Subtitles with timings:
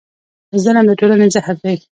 [0.63, 1.75] ظلم د ټولنې زهر دی.